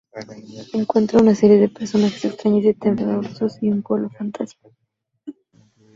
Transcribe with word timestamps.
Encuentra 0.73 1.19
una 1.19 1.35
serie 1.35 1.59
de 1.59 1.69
personajes 1.69 2.25
extraños 2.25 2.65
y 2.65 2.73
tenebrosos 2.73 3.61
y 3.61 3.69
un 3.69 3.83
pueblo 3.83 4.09
fantasma. 4.09 4.71